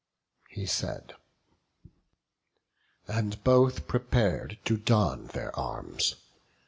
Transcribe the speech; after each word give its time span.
He 0.49 0.65
said; 0.65 1.13
and 3.07 3.43
both 3.43 3.87
prepar'd 3.87 4.57
to 4.65 4.75
don 4.77 5.25
their 5.27 5.55
arms. 5.55 6.15